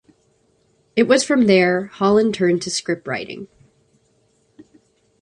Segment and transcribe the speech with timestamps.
[0.95, 3.47] It was from there, Holland turned to scriptwriting.